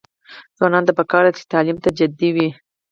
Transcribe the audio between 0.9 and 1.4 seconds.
پکار ده